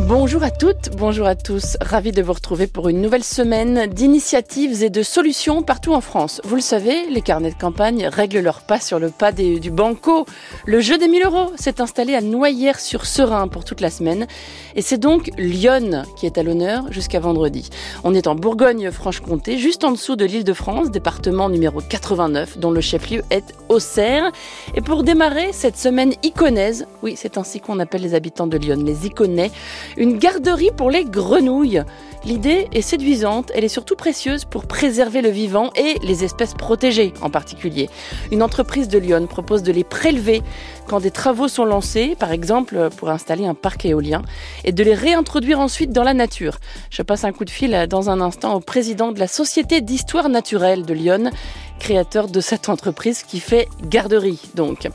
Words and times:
Bonjour 0.00 0.42
à 0.42 0.50
toutes, 0.50 0.90
bonjour 0.98 1.26
à 1.26 1.34
tous. 1.34 1.78
Ravi 1.80 2.12
de 2.12 2.20
vous 2.20 2.34
retrouver 2.34 2.66
pour 2.66 2.90
une 2.90 3.00
nouvelle 3.00 3.24
semaine 3.24 3.86
d'initiatives 3.86 4.82
et 4.82 4.90
de 4.90 5.02
solutions 5.02 5.62
partout 5.62 5.94
en 5.94 6.02
France. 6.02 6.42
Vous 6.44 6.54
le 6.54 6.60
savez, 6.60 7.08
les 7.08 7.22
carnets 7.22 7.50
de 7.50 7.56
campagne 7.56 8.06
règlent 8.06 8.40
leur 8.40 8.60
pas 8.60 8.78
sur 8.78 8.98
le 8.98 9.08
pas 9.08 9.32
du 9.32 9.70
banco. 9.70 10.26
Le 10.66 10.80
jeu 10.80 10.98
des 10.98 11.08
1000 11.08 11.24
euros 11.24 11.50
s'est 11.56 11.80
installé 11.80 12.14
à 12.14 12.20
Noyères-sur-Serein 12.20 13.48
pour 13.48 13.64
toute 13.64 13.80
la 13.80 13.88
semaine. 13.88 14.26
Et 14.74 14.82
c'est 14.82 14.98
donc 14.98 15.30
Lyon 15.38 16.04
qui 16.16 16.26
est 16.26 16.36
à 16.36 16.42
l'honneur 16.42 16.92
jusqu'à 16.92 17.18
vendredi. 17.18 17.70
On 18.04 18.14
est 18.14 18.26
en 18.26 18.34
Bourgogne-Franche-Comté, 18.34 19.56
juste 19.56 19.82
en 19.82 19.92
dessous 19.92 20.14
de 20.14 20.26
l'île 20.26 20.44
de 20.44 20.52
France, 20.52 20.90
département 20.90 21.48
numéro 21.48 21.80
89, 21.80 22.58
dont 22.58 22.70
le 22.70 22.82
chef-lieu 22.82 23.22
est 23.30 23.54
Auxerre. 23.70 24.30
Et 24.74 24.82
pour 24.82 25.04
démarrer 25.04 25.52
cette 25.52 25.78
semaine 25.78 26.12
iconaise, 26.22 26.86
oui, 27.02 27.14
c'est 27.16 27.38
ainsi 27.38 27.60
qu'on 27.60 27.80
appelle 27.80 28.02
les 28.02 28.14
habitants 28.14 28.46
de 28.46 28.58
Lyon, 28.58 28.82
les 28.84 29.06
iconais, 29.06 29.50
une 29.96 30.18
garderie 30.18 30.70
pour 30.76 30.90
les 30.90 31.04
grenouilles. 31.04 31.82
L'idée 32.24 32.66
est 32.72 32.82
séduisante, 32.82 33.52
elle 33.54 33.62
est 33.62 33.68
surtout 33.68 33.94
précieuse 33.94 34.44
pour 34.44 34.66
préserver 34.66 35.22
le 35.22 35.28
vivant 35.28 35.70
et 35.76 35.94
les 36.02 36.24
espèces 36.24 36.54
protégées 36.54 37.12
en 37.22 37.30
particulier. 37.30 37.88
Une 38.32 38.42
entreprise 38.42 38.88
de 38.88 38.98
Lyon 38.98 39.26
propose 39.28 39.62
de 39.62 39.70
les 39.70 39.84
prélever 39.84 40.42
quand 40.88 41.00
des 41.00 41.12
travaux 41.12 41.46
sont 41.46 41.64
lancés, 41.64 42.16
par 42.18 42.32
exemple 42.32 42.90
pour 42.96 43.10
installer 43.10 43.46
un 43.46 43.54
parc 43.54 43.84
éolien, 43.84 44.22
et 44.64 44.72
de 44.72 44.82
les 44.82 44.94
réintroduire 44.94 45.60
ensuite 45.60 45.92
dans 45.92 46.02
la 46.02 46.14
nature. 46.14 46.58
Je 46.90 47.02
passe 47.02 47.24
un 47.24 47.32
coup 47.32 47.44
de 47.44 47.50
fil 47.50 47.86
dans 47.88 48.10
un 48.10 48.20
instant 48.20 48.54
au 48.54 48.60
président 48.60 49.12
de 49.12 49.20
la 49.20 49.28
Société 49.28 49.80
d'histoire 49.80 50.28
naturelle 50.28 50.84
de 50.84 50.94
Lyon, 50.94 51.30
créateur 51.78 52.28
de 52.28 52.40
cette 52.40 52.68
entreprise 52.68 53.22
qui 53.22 53.40
fait 53.40 53.68
garderie 53.82 54.40
donc. 54.54 54.88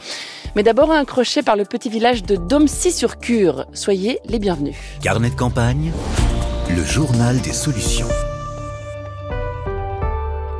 Mais 0.56 0.64
d'abord 0.64 0.92
un 0.92 1.06
crochet 1.06 1.44
par 1.44 1.56
le 1.56 1.66
petit 1.66 1.90
village 1.90 2.24
de 2.24 2.36
Domcy-sur-Cure. 2.36 3.66
Soyez 3.74 4.20
les 4.26 4.40
bienvenus. 4.40 4.76
Carnet 5.02 5.30
de 5.30 5.36
campagne, 5.36 5.92
le 6.76 6.84
journal 6.84 7.40
des 7.42 7.54
solutions. 7.54 8.08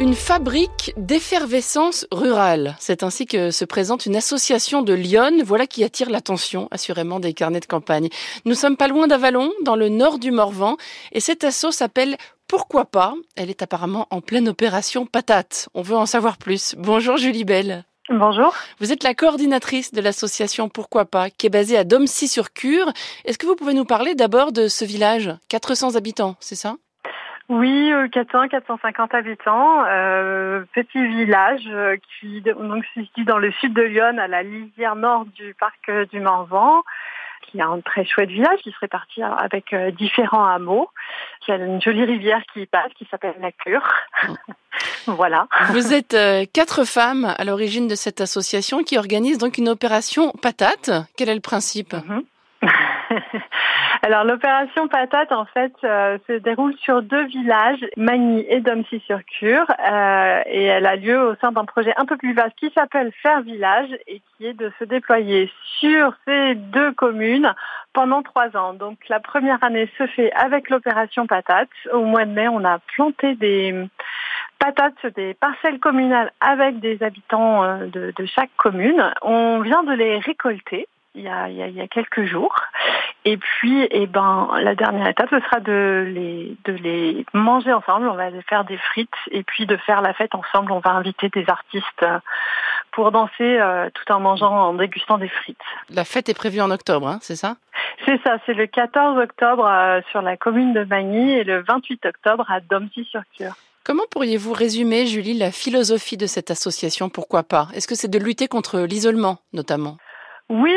Une 0.02 0.16
fabrique 0.16 0.96
d'effervescence 0.98 2.08
rurale. 2.12 2.76
C'est 2.80 3.04
ainsi 3.04 3.28
que 3.28 3.52
se 3.52 3.66
présente 3.66 4.08
une 4.08 4.16
association 4.16 4.82
de 4.82 4.94
Lyon, 4.94 5.44
voilà 5.46 5.68
qui 5.68 5.84
attire 5.84 6.10
l'attention 6.10 6.68
assurément 6.72 7.20
des 7.20 7.34
carnets 7.34 7.60
de 7.60 7.68
campagne. 7.68 8.10
Nous 8.46 8.56
sommes 8.56 8.78
pas 8.78 8.88
loin 8.88 9.06
d'Avalon, 9.06 9.52
dans 9.64 9.76
le 9.76 9.90
nord 9.90 10.18
du 10.18 10.32
Morvan, 10.32 10.76
et 11.12 11.20
cette 11.20 11.44
asso 11.44 11.70
s'appelle 11.70 12.18
Pourquoi 12.52 12.84
pas? 12.84 13.14
Elle 13.38 13.50
est 13.50 13.62
apparemment 13.62 14.08
en 14.12 14.20
pleine 14.20 14.50
opération 14.50 15.06
patate. 15.06 15.70
On 15.74 15.82
veut 15.82 15.96
en 15.96 16.06
savoir 16.06 16.38
plus. 16.38 16.76
Bonjour 16.78 17.16
Julie 17.16 17.46
Belle. 17.46 17.86
Bonjour. 18.10 18.54
Vous 18.82 18.92
êtes 18.92 19.06
la 19.06 19.14
coordinatrice 19.14 19.94
de 19.94 20.02
l'association 20.02 20.68
Pourquoi 20.68 21.06
pas, 21.06 21.30
qui 21.30 21.48
est 21.48 21.50
basée 21.50 21.78
à 21.78 21.86
Domcy-sur-Cure. 21.86 22.92
Est-ce 23.24 23.38
que 23.38 23.46
vous 23.46 23.56
pouvez 23.56 23.74
nous 23.74 23.86
parler 23.86 24.16
d'abord 24.16 24.52
de 24.52 24.68
ce 24.68 24.84
village? 24.84 25.34
400 25.48 25.96
habitants, 25.96 26.36
c'est 26.42 26.56
ça? 26.56 26.76
Oui, 27.48 27.94
400, 28.12 28.50
450 28.50 29.14
habitants, 29.14 29.86
euh, 29.88 30.66
petit 30.74 31.08
village 31.08 31.64
euh, 31.68 31.96
qui 32.20 32.42
donc 32.42 32.84
se 32.94 33.02
situe 33.02 33.24
dans 33.24 33.38
le 33.38 33.54
sud 33.62 33.74
de 33.74 33.82
Lyon, 33.82 34.18
à 34.18 34.28
la 34.28 34.44
lisière 34.44 34.98
nord 34.98 35.24
du 35.38 35.56
parc 35.58 35.90
du 36.12 36.20
Morvan, 36.20 36.84
qui 37.42 37.62
a 37.62 37.68
un 37.68 37.82
très 37.82 38.06
chouette 38.06 38.30
village 38.30 38.60
qui 38.64 38.72
se 38.72 38.80
répartit 38.80 39.22
avec 39.22 39.74
euh, 39.74 39.92
différents 39.92 40.46
hameaux. 40.46 40.90
Il 41.48 41.52
y 41.52 41.54
a 41.54 41.58
une 41.58 41.82
jolie 41.82 42.06
rivière 42.06 42.42
qui 42.54 42.66
passe 42.66 42.92
qui 42.98 43.08
s'appelle 43.10 43.36
la 43.40 43.52
Cure. 43.52 43.88
voilà. 45.08 45.48
Vous 45.70 45.94
êtes 45.94 46.16
quatre 46.54 46.86
femmes 46.86 47.34
à 47.38 47.44
l'origine 47.44 47.88
de 47.88 47.96
cette 47.96 48.22
association 48.22 48.84
qui 48.84 48.98
organise 48.98 49.38
donc 49.38 49.58
une 49.58 49.70
opération 49.70 50.32
patate. 50.42 50.92
Quel 51.18 51.30
est 51.30 51.36
le 51.36 51.42
principe? 51.42 51.94
Mhm. 51.94 52.24
Alors 54.04 54.24
l'opération 54.24 54.88
patate 54.88 55.32
en 55.32 55.46
fait 55.46 55.74
euh, 55.84 56.18
se 56.28 56.34
déroule 56.34 56.76
sur 56.78 57.02
deux 57.02 57.26
villages, 57.26 57.86
Magny 57.98 58.46
et 58.50 58.62
Domcy-sur-Cure, 58.62 59.66
euh, 59.70 60.42
et 60.46 60.64
elle 60.64 60.86
a 60.86 60.96
lieu 60.96 61.22
au 61.22 61.36
sein 61.36 61.52
d'un 61.52 61.66
projet 61.66 61.94
un 61.98 62.06
peu 62.06 62.18
plus 62.18 62.34
vaste 62.34 62.56
qui 62.58 62.72
s'appelle 62.76 63.12
Faire 63.22 63.42
Village 63.42 63.90
et 64.08 64.22
qui 64.22 64.46
est 64.46 64.54
de 64.54 64.72
se 64.80 64.86
déployer 64.86 65.52
sur 65.80 66.14
ces 66.26 66.56
deux 66.56 66.94
communes 66.94 67.54
pendant 67.94 68.22
trois 68.24 68.56
ans. 68.56 68.74
Donc 68.74 68.98
la 69.10 69.20
première 69.20 69.64
année 69.64 69.90
se 69.98 70.08
fait 70.08 70.32
avec 70.34 70.70
l'opération 70.70 71.28
patate. 71.28 71.70
Au 71.92 72.04
mois 72.04 72.26
de 72.26 72.32
mai, 72.32 72.48
on 72.48 72.64
a 72.64 72.80
planté 72.96 73.36
des 73.36 73.76
patates 74.60 75.06
des 75.16 75.34
parcelles 75.34 75.80
communales 75.80 76.32
avec 76.40 76.80
des 76.80 77.02
habitants 77.04 77.64
euh, 77.64 77.88
de 77.88 78.26
chaque 78.26 78.52
commune. 78.58 79.04
On 79.22 79.60
vient 79.62 79.84
de 79.84 79.94
les 79.94 80.20
récolter 80.20 80.88
il 81.16 81.24
y 81.24 81.28
a, 81.28 81.50
il 81.50 81.56
y 81.56 81.62
a, 81.62 81.68
il 81.68 81.76
y 81.76 81.82
a 81.82 81.88
quelques 81.88 82.26
jours. 82.26 82.56
Et 83.24 83.38
puis, 83.38 83.88
eh 83.92 84.08
ben, 84.08 84.50
la 84.62 84.74
dernière 84.74 85.08
étape, 85.08 85.30
ce 85.30 85.40
sera 85.42 85.60
de 85.60 86.06
les, 86.08 86.56
de 86.66 86.74
les 86.74 87.26
manger 87.34 87.72
ensemble. 87.72 88.08
On 88.08 88.16
va 88.16 88.30
faire 88.50 88.64
des 88.66 88.78
frites 88.78 89.10
et 89.30 89.44
puis 89.44 89.66
de 89.66 89.78
faire 89.78 90.02
la 90.02 90.14
fête 90.14 90.34
ensemble. 90.34 90.72
On 90.72 90.80
va 90.80 90.92
inviter 90.92 91.30
des 91.30 91.46
artistes 91.48 92.06
pour 92.92 93.12
danser 93.12 93.60
euh, 93.60 93.90
tout 93.94 94.12
en 94.12 94.20
mangeant, 94.20 94.70
en 94.70 94.74
dégustant 94.74 95.18
des 95.18 95.30
frites. 95.30 95.58
La 95.90 96.04
fête 96.04 96.30
est 96.30 96.34
prévue 96.34 96.62
en 96.62 96.72
octobre, 96.72 97.08
hein, 97.08 97.20
c'est 97.22 97.36
ça? 97.36 97.58
C'est 98.06 98.20
ça, 98.24 98.38
c'est 98.46 98.54
le 98.54 98.68
14 98.68 99.18
octobre 99.20 99.66
euh, 99.66 100.02
sur 100.10 100.22
la 100.22 100.36
commune 100.36 100.74
de 100.74 100.84
Magny 100.84 101.34
et 101.34 101.44
le 101.44 101.62
28 101.62 102.06
octobre 102.06 102.46
à 102.50 102.60
Domcy-sur-Cure. 102.60 103.54
Comment 103.84 104.04
pourriez-vous 104.12 104.54
résumer, 104.54 105.08
Julie, 105.08 105.34
la 105.38 105.52
philosophie 105.52 106.18
de 106.18 106.28
cette 106.28 106.52
association? 106.52 107.10
Pourquoi 107.10 107.44
pas? 107.44 107.68
Est-ce 107.74 107.88
que 107.88 107.96
c'est 107.96 108.10
de 108.10 108.20
lutter 108.20 108.48
contre 108.48 108.80
l'isolement, 108.80 109.40
notamment? 109.54 109.98
Oui, 110.52 110.76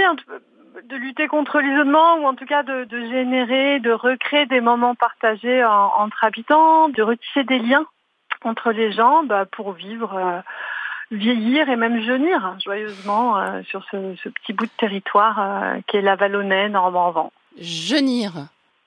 de 0.85 0.97
lutter 0.97 1.27
contre 1.27 1.59
l'isolement 1.59 2.19
ou 2.19 2.27
en 2.27 2.35
tout 2.35 2.47
cas 2.47 2.63
de, 2.63 2.85
de, 2.85 3.01
générer, 3.11 3.81
de 3.81 3.91
recréer 3.91 4.47
des 4.47 4.61
moments 4.61 4.95
partagés 4.95 5.65
en, 5.65 5.93
entre 5.99 6.23
habitants, 6.23 6.89
de 6.91 7.03
retisser 7.03 7.43
des 7.43 7.59
liens 7.59 7.85
entre 8.45 8.71
les 8.71 8.93
gens 8.93 9.25
bah, 9.25 9.47
pour 9.47 9.73
vivre, 9.73 10.15
euh, 10.15 10.41
vieillir 11.11 11.69
et 11.69 11.75
même 11.75 12.01
jeunir 12.03 12.57
joyeusement 12.63 13.37
euh, 13.37 13.63
sur 13.65 13.85
ce, 13.91 14.15
ce, 14.23 14.29
petit 14.29 14.53
bout 14.53 14.67
de 14.67 14.71
territoire 14.79 15.41
euh, 15.41 15.81
qui 15.89 15.97
est 15.97 16.03
la 16.03 16.15
Vallonnais, 16.15 16.69
Normand-Vent. 16.69 17.33
Jeunir 17.61 18.33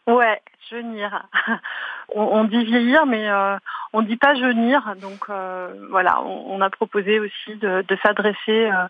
Ouais, 0.07 0.41
jeunir. 0.69 1.23
on, 2.15 2.21
on, 2.21 2.43
dit 2.45 2.63
vieillir, 2.63 3.05
mais 3.05 3.29
euh, 3.29 3.57
on 3.93 4.01
dit 4.01 4.17
pas 4.17 4.35
jeunir. 4.35 4.95
Donc 5.01 5.29
euh, 5.29 5.73
voilà, 5.89 6.21
on, 6.21 6.55
on, 6.55 6.61
a 6.61 6.69
proposé 6.69 7.19
aussi 7.19 7.55
de, 7.55 7.83
de 7.87 7.97
s'adresser, 8.03 8.69
euh, 8.71 8.87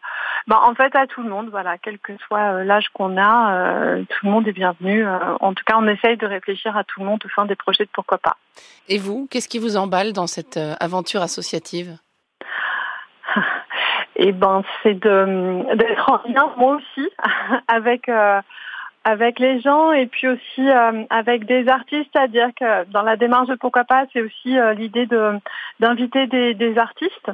bah, 0.47 0.61
en 0.63 0.75
fait, 0.75 0.95
à 0.95 1.07
tout 1.07 1.21
le 1.21 1.29
monde. 1.29 1.49
Voilà, 1.49 1.77
quel 1.77 1.99
que 1.99 2.13
soit 2.27 2.63
l'âge 2.63 2.89
qu'on 2.93 3.17
a, 3.17 3.97
tout 4.09 4.25
le 4.25 4.31
monde 4.31 4.47
est 4.47 4.53
bienvenu. 4.53 5.05
en 5.07 5.53
tout 5.53 5.63
cas, 5.65 5.75
on 5.77 5.87
essaye 5.87 6.17
de 6.17 6.27
réfléchir 6.27 6.75
à 6.77 6.83
tout 6.83 6.99
le 6.99 7.05
monde 7.05 7.21
au 7.25 7.29
sein 7.29 7.45
des 7.45 7.55
projets 7.55 7.85
de 7.85 7.89
pourquoi 7.91 8.17
pas. 8.17 8.37
Et 8.87 8.97
vous, 8.97 9.27
qu'est-ce 9.29 9.49
qui 9.49 9.59
vous 9.59 9.77
emballe 9.77 10.13
dans 10.13 10.27
cette 10.27 10.59
aventure 10.79 11.21
associative? 11.21 11.97
Eh 14.19 14.31
ben, 14.31 14.63
c'est 14.81 14.95
d'être 14.95 16.11
en 16.11 16.27
lien 16.27 16.51
moi 16.57 16.77
aussi 16.77 17.07
avec 17.67 18.09
avec 19.07 19.39
les 19.39 19.61
gens 19.61 19.93
et 19.93 20.05
puis 20.05 20.27
aussi 20.27 20.69
euh, 20.69 21.05
avec 21.09 21.45
des 21.45 21.69
artistes, 21.69 22.09
c'est-à-dire 22.13 22.49
que 22.59 22.83
dans 22.91 23.03
la 23.03 23.15
démarche 23.15 23.47
de 23.47 23.55
pourquoi 23.55 23.85
pas, 23.85 24.03
c'est 24.11 24.21
aussi 24.21 24.59
euh, 24.59 24.73
l'idée 24.73 25.05
de 25.05 25.31
d'inviter 25.79 26.27
des, 26.27 26.77
artistes 26.77 27.31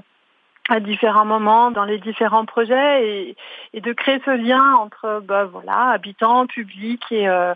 à 0.70 0.80
différents 0.80 1.26
moments 1.26 1.72
dans 1.72 1.84
les 1.84 1.98
différents 1.98 2.46
projets 2.46 3.08
et, 3.08 3.36
et 3.74 3.82
de 3.82 3.92
créer 3.92 4.22
ce 4.24 4.30
lien 4.30 4.76
entre 4.76 5.24
bah, 5.26 5.46
voilà 5.46 5.90
habitants, 5.90 6.46
public 6.46 7.02
et, 7.10 7.28
euh, 7.28 7.56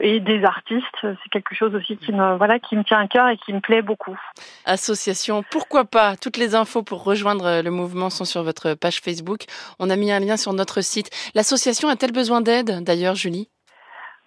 et 0.00 0.18
des 0.20 0.44
artistes. 0.44 0.86
C'est 1.02 1.30
quelque 1.30 1.54
chose 1.54 1.74
aussi 1.74 1.98
qui 1.98 2.12
me 2.12 2.38
voilà 2.38 2.58
qui 2.58 2.74
me 2.74 2.84
tient 2.84 3.00
à 3.00 3.06
cœur 3.06 3.28
et 3.28 3.36
qui 3.36 3.52
me 3.52 3.60
plaît 3.60 3.82
beaucoup. 3.82 4.18
Association, 4.64 5.44
pourquoi 5.50 5.84
pas 5.84 6.16
Toutes 6.16 6.38
les 6.38 6.54
infos 6.54 6.82
pour 6.82 7.04
rejoindre 7.04 7.60
le 7.60 7.70
mouvement 7.70 8.08
sont 8.08 8.24
sur 8.24 8.42
votre 8.42 8.72
page 8.72 9.00
Facebook. 9.00 9.44
On 9.78 9.90
a 9.90 9.96
mis 9.96 10.10
un 10.10 10.20
lien 10.20 10.38
sur 10.38 10.54
notre 10.54 10.80
site. 10.80 11.10
L'association 11.34 11.90
a-t-elle 11.90 12.12
besoin 12.12 12.40
d'aide 12.40 12.82
d'ailleurs, 12.82 13.14
Julie? 13.14 13.50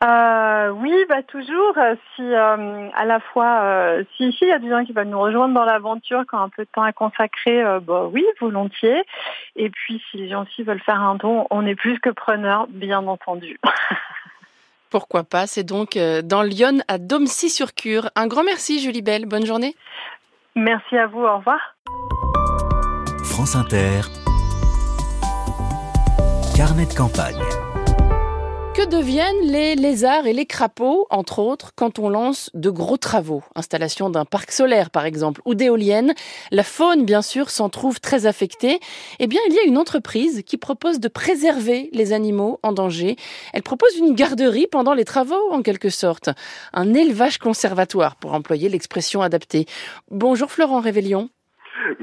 Euh, 0.04 0.70
oui, 0.70 1.06
bah 1.08 1.22
toujours. 1.22 1.76
Si 2.16 2.24
euh, 2.24 2.90
à 2.96 3.06
la 3.06 3.20
fois, 3.20 3.62
euh, 3.62 4.04
si 4.16 4.30
ici 4.30 4.40
il 4.42 4.48
y 4.48 4.52
a 4.52 4.58
des 4.58 4.70
gens 4.70 4.84
qui 4.84 4.94
veulent 4.94 5.08
nous 5.08 5.20
rejoindre 5.20 5.54
dans 5.54 5.66
l'aventure, 5.66 6.24
qui 6.28 6.36
ont 6.36 6.40
un 6.40 6.50
peu 6.50 6.64
de 6.64 6.70
temps 6.74 6.82
à 6.82 6.92
consacrer, 6.92 7.62
euh, 7.62 7.80
bah 7.80 8.10
oui, 8.12 8.26
volontiers. 8.40 9.04
Et 9.56 9.70
puis 9.70 10.02
si 10.10 10.18
les 10.18 10.30
gens 10.30 10.44
aussi 10.44 10.64
veulent 10.64 10.82
faire 10.82 11.00
un 11.00 11.16
don, 11.16 11.46
on 11.52 11.66
est 11.68 11.76
plus 11.76 12.00
que 12.00 12.10
preneurs, 12.10 12.66
bien 12.70 13.06
entendu. 13.06 13.60
Pourquoi 14.90 15.24
pas 15.24 15.48
C'est 15.48 15.64
donc 15.64 15.98
dans 15.98 16.42
Lyon 16.42 16.80
à 16.90 16.98
Domcy-sur-Cure. 16.98 18.10
Un 18.18 18.28
grand 18.28 18.44
merci, 18.44 18.82
Julie 18.82 19.02
Belle. 19.02 19.26
Bonne 19.26 19.46
journée. 19.46 19.74
Merci 20.56 20.98
à 20.98 21.08
vous. 21.08 21.22
Au 21.22 21.38
revoir. 21.38 21.76
France 23.24 23.56
Inter. 23.56 24.02
Carnet 26.58 26.88
de 26.88 26.94
campagne. 26.94 27.61
Que 28.74 28.86
deviennent 28.86 29.52
les 29.52 29.76
lézards 29.76 30.28
et 30.28 30.32
les 30.32 30.46
crapauds, 30.46 31.06
entre 31.10 31.40
autres, 31.40 31.74
quand 31.76 32.00
on 32.00 32.08
lance 32.08 32.50
de 32.54 32.70
gros 32.70 32.96
travaux? 32.96 33.44
Installation 33.54 34.10
d'un 34.10 34.24
parc 34.24 34.54
solaire, 34.54 34.92
par 34.92 35.06
exemple, 35.06 35.42
ou 35.44 35.56
d'éoliennes. 35.56 36.14
La 36.52 36.64
faune, 36.64 37.04
bien 37.04 37.22
sûr, 37.22 37.50
s'en 37.50 37.68
trouve 37.68 38.00
très 38.00 38.26
affectée. 38.28 38.80
Eh 39.20 39.28
bien, 39.28 39.42
il 39.50 39.56
y 39.56 39.60
a 39.60 39.64
une 39.64 39.78
entreprise 39.78 40.42
qui 40.46 40.56
propose 40.56 41.02
de 41.02 41.10
préserver 41.10 41.90
les 41.92 42.14
animaux 42.14 42.62
en 42.64 42.72
danger. 42.72 43.18
Elle 43.52 43.62
propose 43.62 43.98
une 43.98 44.16
garderie 44.16 44.68
pendant 44.72 44.94
les 44.94 45.06
travaux, 45.06 45.52
en 45.52 45.62
quelque 45.64 45.90
sorte. 45.90 46.30
Un 46.72 46.94
élevage 46.94 47.40
conservatoire, 47.40 48.16
pour 48.16 48.34
employer 48.34 48.70
l'expression 48.70 49.22
adaptée. 49.22 49.66
Bonjour 50.12 50.50
Florent 50.50 50.80
Révélion. 50.80 51.30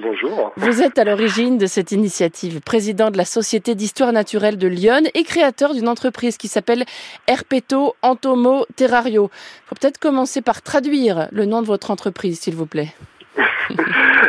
Bonjour. 0.00 0.52
Vous 0.56 0.80
êtes 0.82 0.96
à 0.98 1.04
l'origine 1.04 1.58
de 1.58 1.66
cette 1.66 1.90
initiative, 1.90 2.60
président 2.60 3.10
de 3.10 3.16
la 3.16 3.24
Société 3.24 3.74
d'histoire 3.74 4.12
naturelle 4.12 4.56
de 4.56 4.68
Lyon 4.68 5.02
et 5.12 5.24
créateur 5.24 5.74
d'une 5.74 5.88
entreprise 5.88 6.36
qui 6.36 6.46
s'appelle 6.46 6.84
Herpeto 7.26 7.96
Antomo 8.02 8.64
Terrario. 8.76 9.28
Il 9.32 9.68
faut 9.68 9.74
peut-être 9.74 9.98
commencer 9.98 10.40
par 10.40 10.62
traduire 10.62 11.28
le 11.32 11.46
nom 11.46 11.62
de 11.62 11.66
votre 11.66 11.90
entreprise, 11.90 12.38
s'il 12.38 12.54
vous 12.54 12.66
plaît. 12.66 12.94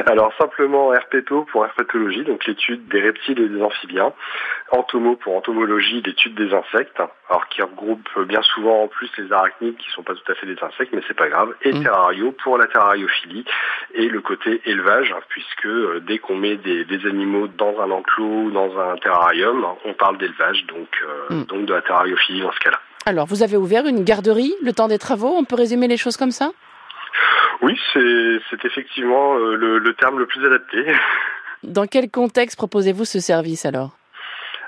Alors 0.10 0.34
simplement 0.40 0.92
herpéto 0.92 1.46
pour 1.52 1.64
herpétologie, 1.66 2.24
donc 2.24 2.44
l'étude 2.48 2.88
des 2.88 3.00
reptiles 3.00 3.40
et 3.40 3.48
des 3.48 3.62
amphibiens. 3.62 4.12
Entomo 4.72 5.16
pour 5.16 5.36
entomologie, 5.36 6.02
l'étude 6.04 6.34
des 6.34 6.52
insectes, 6.52 7.00
alors 7.30 7.48
qui 7.50 7.62
regroupe 7.62 8.10
bien 8.28 8.42
souvent 8.42 8.84
en 8.84 8.88
plus 8.88 9.08
les 9.20 9.32
arachnides 9.32 9.78
qui 9.78 9.88
sont 9.92 10.02
pas 10.02 10.16
tout 10.16 10.32
à 10.32 10.34
fait 10.34 10.48
des 10.48 10.58
insectes, 10.64 10.92
mais 10.94 11.04
c'est 11.08 11.16
pas 11.16 11.30
grave. 11.30 11.54
Et 11.62 11.72
mm. 11.72 11.84
terrario 11.84 12.32
pour 12.44 12.58
la 12.58 12.66
terrariophilie 12.66 13.46
et 13.94 14.08
le 14.08 14.22
côté 14.22 14.60
élevage, 14.66 15.14
puisque 15.30 15.68
euh, 15.68 16.02
dès 16.08 16.18
qu'on 16.18 16.36
met 16.36 16.56
des, 16.56 16.86
animaux 17.06 17.48
dans 17.48 17.80
un 17.80 17.92
enclos 17.92 18.46
ou 18.46 18.52
dans 18.52 18.80
un 18.80 18.98
terrarium, 18.98 19.64
on 19.86 19.94
parle 19.94 20.18
d'élevage, 20.18 20.66
donc, 20.66 20.90
euh, 21.04 21.36
mm. 21.36 21.44
donc 21.44 21.66
de 21.66 21.74
la 21.76 21.84
terrariophilie 21.84 22.42
dans 22.42 22.52
ce 22.52 22.60
cas-là. 22.60 22.80
Alors, 23.06 23.28
vous 23.28 23.44
avez 23.44 23.58
ouvert 23.58 23.86
une 23.86 24.04
garderie 24.04 24.56
le 24.64 24.74
temps 24.74 24.88
des 24.88 24.98
travaux, 24.98 25.34
on 25.38 25.44
peut 25.44 25.56
résumer 25.56 25.88
les 25.88 25.98
choses 25.98 26.18
comme 26.18 26.32
ça? 26.32 26.52
Oui, 27.62 27.80
c'est 27.94 28.66
effectivement 28.66 29.38
euh, 29.38 29.56
le, 29.56 29.94
terme 29.94 30.20
le 30.20 30.26
plus 30.26 30.46
adapté. 30.46 30.94
Dans 31.64 31.88
quel 31.88 32.10
contexte 32.10 32.58
proposez-vous 32.58 33.06
ce 33.06 33.20
service 33.20 33.66
alors? 33.66 33.96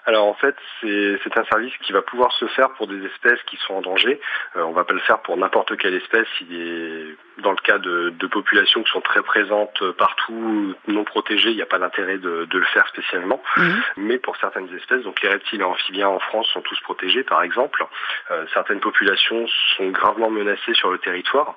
Alors 0.06 0.26
en 0.26 0.34
fait, 0.34 0.56
c'est 0.82 1.38
un 1.38 1.46
service 1.46 1.74
qui 1.84 1.94
va 1.94 2.02
pouvoir 2.02 2.32
se 2.34 2.48
faire 2.48 2.72
pour 2.72 2.88
des 2.88 3.06
espèces 3.06 3.42
qui 3.46 3.58
sont 3.58 3.76
en 3.76 3.82
danger. 3.82 4.20
Euh, 4.56 4.64
on 4.64 4.72
va 4.72 4.84
pas 4.84 4.96
le 4.96 5.00
faire 5.00 5.20
pour 5.22 5.38
n'importe 5.38 5.78
quelle 5.78 5.94
espèce. 5.94 6.28
Il 6.42 6.56
est 6.60 7.16
dans 7.42 7.52
le 7.52 7.58
cas 7.58 7.78
de, 7.78 8.10
de, 8.10 8.28
populations 8.28 8.84
qui 8.84 8.92
sont 8.92 9.02
très 9.02 9.22
présentes 9.22 9.92
partout, 9.98 10.76
non 10.88 11.04
protégées, 11.04 11.52
il 11.52 11.56
n'y 11.56 11.62
a 11.62 11.68
pas 11.68 11.80
d'intérêt 11.80 12.18
de, 12.18 12.46
de, 12.46 12.58
le 12.58 12.66
faire 12.66 12.88
spécialement. 12.88 13.42
Mhm. 13.58 13.82
Mais 13.98 14.18
pour 14.18 14.38
certaines 14.38 14.74
espèces, 14.76 15.04
donc 15.04 15.22
les 15.22 15.30
reptiles 15.30 15.62
et 15.62 15.64
amphibiens 15.64 16.10
en 16.10 16.20
France 16.20 16.48
sont 16.48 16.62
tous 16.62 16.80
protégés, 16.82 17.24
par 17.24 17.44
exemple. 17.44 17.86
Euh, 18.32 18.46
certaines 18.54 18.80
populations 18.80 19.46
sont 19.78 19.90
gravement 19.90 20.30
menacées 20.30 20.74
sur 20.74 20.92
le 20.92 20.98
territoire. 20.98 21.56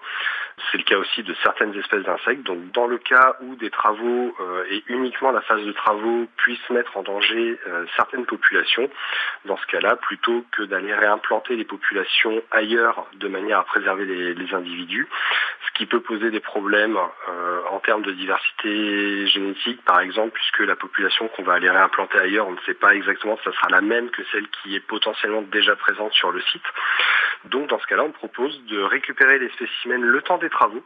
C'est 0.70 0.78
le 0.78 0.84
cas 0.84 0.96
aussi 0.96 1.22
de 1.22 1.34
certaines 1.42 1.74
espèces 1.78 2.04
d'insectes. 2.04 2.42
Donc 2.42 2.70
dans 2.72 2.86
le 2.86 2.98
cas 2.98 3.36
où 3.40 3.56
des 3.56 3.70
travaux 3.70 4.34
euh, 4.40 4.64
et 4.70 4.84
uniquement 4.88 5.32
la 5.32 5.40
phase 5.40 5.62
de 5.62 5.72
travaux 5.72 6.26
puissent 6.36 6.70
mettre 6.70 6.96
en 6.96 7.02
danger 7.02 7.58
euh, 7.66 7.84
certaines 7.96 8.26
populations, 8.26 8.88
dans 9.44 9.56
ce 9.56 9.66
cas-là, 9.66 9.96
plutôt 9.96 10.44
que 10.52 10.62
d'aller 10.62 10.94
réimplanter 10.94 11.56
les 11.56 11.64
populations 11.64 12.42
ailleurs 12.50 13.06
de 13.14 13.28
manière 13.28 13.58
à 13.58 13.64
préserver 13.64 14.04
les, 14.04 14.34
les 14.34 14.54
individus, 14.54 15.08
ce 15.66 15.78
qui 15.78 15.86
peut 15.86 16.00
poser 16.00 16.30
des 16.30 16.40
problèmes 16.40 16.96
euh, 16.96 17.60
en 17.70 17.80
termes 17.80 18.02
de 18.02 18.12
diversité 18.12 19.26
génétique, 19.26 19.82
par 19.84 20.00
exemple, 20.00 20.32
puisque 20.32 20.60
la 20.60 20.76
population 20.76 21.28
qu'on 21.28 21.42
va 21.42 21.54
aller 21.54 21.70
réimplanter 21.70 22.18
ailleurs, 22.18 22.46
on 22.46 22.52
ne 22.52 22.60
sait 22.66 22.74
pas 22.74 22.94
exactement 22.94 23.36
si 23.38 23.44
ça 23.44 23.52
sera 23.52 23.68
la 23.70 23.80
même 23.80 24.10
que 24.10 24.22
celle 24.32 24.46
qui 24.48 24.76
est 24.76 24.80
potentiellement 24.80 25.42
déjà 25.42 25.74
présente 25.76 26.12
sur 26.12 26.30
le 26.30 26.40
site. 26.42 26.64
Donc 27.46 27.68
dans 27.68 27.78
ce 27.78 27.86
cas-là, 27.86 28.04
on 28.04 28.12
propose 28.12 28.64
de 28.66 28.80
récupérer 28.80 29.38
les 29.38 29.50
spécimens 29.50 29.98
le 29.98 30.22
temps 30.22 30.38
des 30.38 30.50
travaux. 30.50 30.82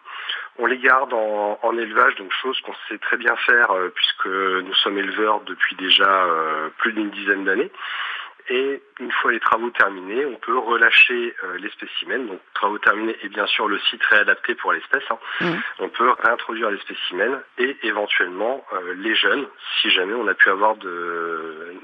On 0.58 0.66
les 0.66 0.78
garde 0.78 1.12
en, 1.12 1.78
élevage, 1.78 2.16
donc 2.16 2.32
chose 2.42 2.60
qu'on 2.62 2.74
sait 2.88 2.98
très 2.98 3.16
bien 3.16 3.36
faire 3.36 3.70
euh, 3.70 3.90
puisque 3.94 4.26
nous 4.26 4.74
sommes 4.74 4.98
éleveurs 4.98 5.40
depuis 5.42 5.76
déjà 5.76 6.24
euh, 6.24 6.68
plus 6.78 6.92
d'une 6.92 7.10
dizaine 7.10 7.44
d'années. 7.44 7.70
Et 8.50 8.82
une 8.98 9.12
fois 9.12 9.30
les 9.30 9.40
travaux 9.40 9.70
terminés, 9.70 10.24
on 10.24 10.36
peut 10.36 10.58
relâcher 10.58 11.36
euh, 11.44 11.58
les 11.58 11.68
spécimens. 11.70 12.26
Donc 12.26 12.40
travaux 12.54 12.78
terminés 12.78 13.16
et 13.22 13.28
bien 13.28 13.46
sûr 13.46 13.68
le 13.68 13.78
site 13.78 14.02
réadapté 14.04 14.54
pour 14.56 14.72
l'espèce. 14.72 15.04
Hein. 15.10 15.18
Mmh. 15.40 15.54
On 15.80 15.88
peut 15.90 16.10
réintroduire 16.18 16.70
les 16.70 16.78
spécimens 16.78 17.40
et 17.58 17.76
éventuellement 17.82 18.64
les 18.96 19.14
jeunes, 19.14 19.46
si 19.80 19.90
jamais 19.90 20.14
on 20.14 20.26
a 20.26 20.34
pu 20.34 20.48
avoir 20.48 20.76
de, 20.76 21.74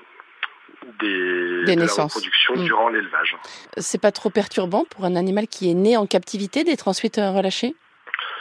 des, 1.00 1.64
des 1.64 1.76
de 1.76 1.80
la 1.80 2.04
reproduction 2.04 2.56
mmh. 2.56 2.64
durant 2.64 2.88
l'élevage. 2.88 3.36
C'est 3.76 4.00
pas 4.00 4.12
trop 4.12 4.30
perturbant 4.30 4.84
pour 4.88 5.04
un 5.04 5.16
animal 5.16 5.46
qui 5.48 5.70
est 5.70 5.74
né 5.74 5.96
en 5.96 6.06
captivité 6.06 6.64
d'être 6.64 6.88
ensuite 6.88 7.16
relâché? 7.16 7.74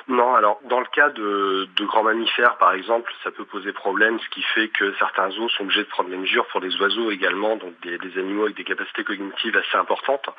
Non, 0.08 0.36
alors 0.36 0.60
dans 0.70 0.80
le 0.80 0.86
cas 0.88 1.10
de, 1.10 1.68
de, 1.76 1.86
grands 1.86 2.04
mammifères, 2.04 2.58
par 2.58 2.74
exemple, 2.74 3.12
ça 3.24 3.32
peut 3.32 3.46
poser 3.46 3.72
problème, 3.72 4.20
ce 4.20 4.30
qui 4.30 4.42
fait 4.42 4.68
que 4.68 4.94
certains 4.96 5.30
zoos 5.32 5.50
sont 5.50 5.64
obligés 5.64 5.84
de 5.84 5.90
prendre 5.90 6.10
des 6.10 6.18
mesures 6.18 6.46
pour 6.48 6.62
des 6.62 6.76
oiseaux 6.78 7.12
également, 7.12 7.56
donc 7.56 7.80
des, 7.82 7.98
des 7.98 8.20
animaux 8.20 8.44
avec 8.44 8.58
des 8.58 8.64
capacités 8.64 9.04
cognitives 9.04 9.56
assez 9.56 9.78
importantes. 9.78 10.30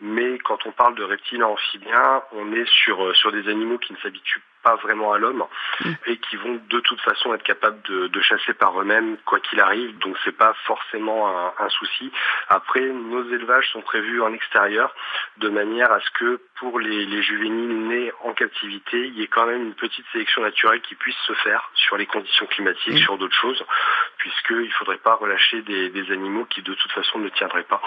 Mais 0.00 0.38
quand 0.38 0.66
on 0.66 0.72
parle 0.72 0.94
de 0.94 1.04
reptiles 1.04 1.44
amphibiens, 1.44 2.22
on 2.32 2.52
est 2.52 2.68
sur, 2.68 3.14
sur 3.14 3.32
des 3.32 3.48
animaux 3.48 3.78
qui 3.78 3.92
ne 3.92 3.98
s'habituent 3.98 4.42
pas 4.62 4.76
vraiment 4.76 5.12
à 5.12 5.18
l'homme 5.18 5.44
mm. 5.80 5.92
et 6.06 6.16
qui 6.18 6.36
vont 6.36 6.60
de 6.68 6.80
toute 6.80 7.00
façon 7.00 7.34
être 7.34 7.42
capables 7.42 7.80
de, 7.88 8.08
de 8.08 8.20
chasser 8.20 8.54
par 8.54 8.80
eux-mêmes 8.80 9.16
quoi 9.24 9.40
qu'il 9.40 9.60
arrive. 9.60 9.98
Donc 9.98 10.16
c'est 10.24 10.36
pas 10.36 10.54
forcément 10.64 11.28
un, 11.28 11.52
un, 11.58 11.68
souci. 11.68 12.10
Après, 12.48 12.80
nos 12.80 13.24
élevages 13.30 13.70
sont 13.72 13.82
prévus 13.82 14.22
en 14.22 14.32
extérieur 14.32 14.94
de 15.38 15.48
manière 15.48 15.90
à 15.92 16.00
ce 16.00 16.10
que 16.10 16.40
pour 16.60 16.78
les, 16.78 17.06
les 17.06 17.22
juvéniles 17.22 17.88
nés 17.88 18.12
en 18.22 18.34
captivité, 18.34 19.06
il 19.06 19.18
y 19.18 19.22
ait 19.22 19.28
quand 19.28 19.46
même 19.46 19.62
une 19.62 19.74
petite 19.74 20.04
sélection 20.12 20.42
naturelle 20.42 20.82
qui 20.82 20.94
puisse 20.94 21.16
se 21.26 21.32
faire 21.32 21.70
sur 21.74 21.96
les 21.96 22.04
conditions 22.04 22.46
climatiques, 22.46 22.98
sur 22.98 23.16
d'autres 23.16 23.34
choses, 23.34 23.64
puisqu'il 24.18 24.66
ne 24.66 24.70
faudrait 24.78 24.98
pas 24.98 25.14
relâcher 25.14 25.62
des, 25.62 25.88
des, 25.88 26.12
animaux 26.12 26.44
qui 26.44 26.60
de 26.60 26.74
toute 26.74 26.92
façon 26.92 27.18
ne 27.18 27.30
tiendraient 27.30 27.64
pas. 27.64 27.80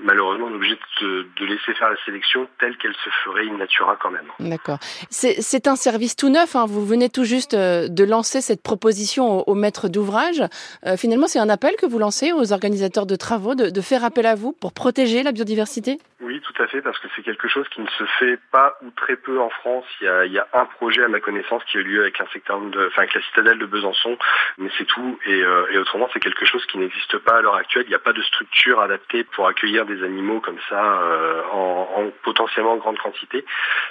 Malheureusement, 0.00 0.46
on 0.46 0.52
est 0.52 0.54
obligé 0.54 0.78
de, 1.00 1.26
de 1.38 1.44
laisser 1.44 1.74
faire 1.74 1.90
la 1.90 1.96
sélection 2.04 2.48
telle 2.60 2.76
qu'elle 2.76 2.94
se 2.94 3.10
ferait 3.24 3.48
in 3.48 3.56
natura 3.56 3.96
quand 4.00 4.10
même. 4.10 4.30
D'accord. 4.40 4.78
C'est 5.10 5.66
un 5.66 5.76
service 5.76 6.16
tout 6.16 6.28
neuf. 6.28 6.56
Hein. 6.56 6.66
Vous 6.68 6.84
venez 6.84 7.08
tout 7.08 7.24
juste 7.24 7.54
euh, 7.54 7.88
de 7.88 8.04
lancer 8.04 8.40
cette 8.40 8.62
proposition 8.62 9.48
aux, 9.48 9.54
maîtres 9.54 9.88
d'ouvrage. 9.88 10.42
Euh, 10.86 10.96
finalement, 10.96 11.26
c'est 11.26 11.40
un 11.40 11.48
appel 11.48 11.74
que 11.76 11.86
vous 11.86 11.98
lancez 11.98 12.32
aux 12.32 12.52
organisateurs 12.52 13.06
de 13.06 13.16
travaux 13.16 13.54
de, 13.54 13.70
de 13.70 13.80
faire 13.80 14.04
appel 14.04 14.26
à 14.26 14.34
vous 14.34 14.52
pour 14.52 14.72
protéger 14.72 15.22
la 15.22 15.32
biodiversité? 15.32 15.98
Oui, 16.20 16.40
tout 16.40 16.62
à 16.62 16.66
fait, 16.66 16.82
parce 16.82 16.98
que 16.98 17.06
c'est 17.14 17.22
quelque 17.22 17.46
chose 17.48 17.68
qui 17.68 17.80
ne 17.80 17.86
se 17.86 18.04
fait 18.18 18.38
pas 18.50 18.76
ou 18.82 18.90
très 18.90 19.16
peu 19.16 19.40
en 19.40 19.50
France. 19.50 19.84
Il 20.00 20.04
y 20.04 20.08
a, 20.08 20.26
il 20.26 20.32
y 20.32 20.38
a 20.38 20.46
un 20.52 20.64
projet, 20.64 21.04
à 21.04 21.08
ma 21.08 21.20
connaissance, 21.20 21.62
qui 21.64 21.76
a 21.76 21.80
eu 21.80 21.84
lieu 21.84 22.02
avec 22.02 22.20
un 22.20 22.26
secteur 22.32 22.60
de, 22.60 22.88
enfin, 22.88 23.02
avec 23.02 23.14
la 23.14 23.22
citadelle 23.22 23.58
de 23.58 23.66
Besançon, 23.66 24.18
mais 24.58 24.68
c'est 24.76 24.84
tout. 24.84 25.18
Et, 25.26 25.42
euh, 25.42 25.66
et 25.70 25.78
autrement, 25.78 26.08
c'est 26.12 26.20
quelque 26.20 26.44
chose 26.44 26.64
qui 26.66 26.78
n'existe 26.78 27.18
pas 27.18 27.36
à 27.36 27.40
l'heure 27.40 27.54
actuelle. 27.54 27.84
Il 27.86 27.90
n'y 27.90 27.94
a 27.94 28.00
pas 28.00 28.12
de 28.12 28.22
structure 28.22 28.80
adaptée 28.80 29.22
pour 29.24 29.46
accueillir 29.46 29.86
des 29.88 30.04
animaux 30.04 30.40
comme 30.40 30.58
ça 30.68 30.80
euh, 30.80 31.42
en, 31.52 31.88
en 31.96 32.10
potentiellement 32.22 32.76
grande 32.76 32.98
quantité. 32.98 33.44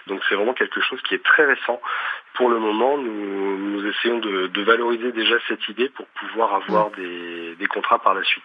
Donc 0.07 0.21
c'est 0.29 0.35
vraiment 0.35 0.53
quelque 0.53 0.79
chose 0.81 1.01
qui 1.01 1.15
est 1.15 1.23
très 1.23 1.45
récent 1.45 1.81
pour 2.37 2.49
le 2.49 2.59
moment, 2.59 2.97
nous, 2.97 3.57
nous 3.57 3.89
essayons 3.89 4.19
de, 4.19 4.47
de, 4.47 4.61
valoriser 4.61 5.11
déjà 5.11 5.35
cette 5.47 5.67
idée 5.69 5.89
pour 5.89 6.05
pouvoir 6.07 6.53
avoir 6.53 6.89
mm. 6.89 6.95
des, 6.95 7.55
des 7.55 7.65
contrats 7.65 7.99
par 7.99 8.13
la 8.13 8.23
suite. 8.23 8.43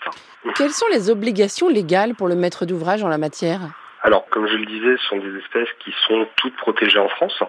Quelles 0.56 0.70
sont 0.70 0.86
les 0.90 1.10
obligations 1.10 1.68
légales 1.68 2.14
pour 2.14 2.26
le 2.26 2.34
maître 2.34 2.64
d'ouvrage 2.64 3.02
en 3.04 3.08
la 3.08 3.18
matière? 3.18 3.60
Alors, 4.02 4.28
comme 4.30 4.48
je 4.48 4.56
le 4.56 4.66
disais, 4.66 4.96
ce 4.96 5.04
sont 5.06 5.18
des 5.18 5.38
espèces 5.38 5.68
qui 5.78 5.94
sont 6.08 6.28
toutes 6.36 6.56
protégées 6.56 6.98
en 6.98 7.08
France, 7.08 7.40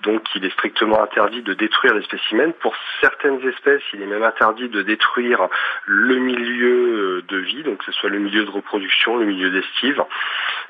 donc 0.00 0.22
il 0.34 0.44
est 0.44 0.50
strictement 0.50 1.00
interdit 1.00 1.42
de 1.42 1.54
détruire 1.54 1.94
les 1.94 2.02
spécimens. 2.02 2.50
Pour 2.60 2.74
certaines 3.00 3.40
espèces, 3.46 3.82
il 3.94 4.02
est 4.02 4.06
même 4.06 4.24
interdit 4.24 4.68
de 4.68 4.82
détruire 4.82 5.48
le 5.86 6.16
milieu 6.16 7.22
de 7.26 7.36
vie, 7.36 7.62
donc 7.62 7.78
que 7.78 7.84
ce 7.84 7.92
soit 7.92 8.10
le 8.10 8.18
milieu 8.18 8.44
de 8.44 8.50
reproduction, 8.50 9.18
le 9.18 9.26
milieu 9.26 9.50
d'estive. 9.50 10.02